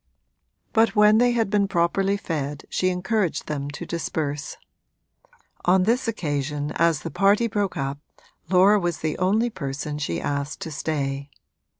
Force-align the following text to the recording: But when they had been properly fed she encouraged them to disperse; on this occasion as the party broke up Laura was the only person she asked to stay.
But 0.73 0.95
when 0.95 1.19
they 1.19 1.33
had 1.33 1.51
been 1.51 1.67
properly 1.67 2.17
fed 2.17 2.65
she 2.71 2.89
encouraged 2.89 3.45
them 3.45 3.69
to 3.69 3.85
disperse; 3.85 4.57
on 5.63 5.83
this 5.83 6.07
occasion 6.07 6.71
as 6.77 7.01
the 7.01 7.11
party 7.11 7.45
broke 7.45 7.77
up 7.77 7.99
Laura 8.49 8.79
was 8.79 9.01
the 9.01 9.15
only 9.19 9.51
person 9.51 9.99
she 9.99 10.19
asked 10.19 10.59
to 10.61 10.71
stay. 10.71 11.29